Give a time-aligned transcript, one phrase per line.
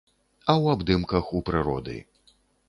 [0.45, 1.95] А ў абдымках у прыроды.